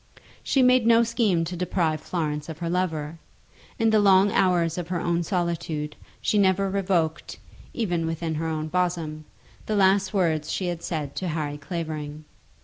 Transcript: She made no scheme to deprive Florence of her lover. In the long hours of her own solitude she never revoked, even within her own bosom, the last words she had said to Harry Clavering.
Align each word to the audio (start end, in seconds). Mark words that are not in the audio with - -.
She 0.41 0.63
made 0.63 0.87
no 0.87 1.03
scheme 1.03 1.45
to 1.45 1.55
deprive 1.55 2.01
Florence 2.01 2.49
of 2.49 2.57
her 2.57 2.71
lover. 2.71 3.19
In 3.77 3.91
the 3.91 3.99
long 3.99 4.31
hours 4.31 4.79
of 4.79 4.87
her 4.87 4.99
own 4.99 5.21
solitude 5.21 5.95
she 6.19 6.39
never 6.39 6.71
revoked, 6.71 7.37
even 7.71 8.07
within 8.07 8.33
her 8.41 8.47
own 8.47 8.67
bosom, 8.67 9.25
the 9.67 9.75
last 9.75 10.11
words 10.11 10.51
she 10.51 10.65
had 10.65 10.81
said 10.81 11.15
to 11.17 11.27
Harry 11.27 11.59
Clavering. 11.59 12.25